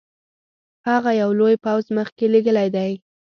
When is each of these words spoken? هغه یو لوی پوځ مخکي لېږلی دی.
هغه 0.89 1.11
یو 1.21 1.29
لوی 1.39 1.55
پوځ 1.65 1.83
مخکي 1.97 2.25
لېږلی 2.33 2.67
دی. 2.75 2.91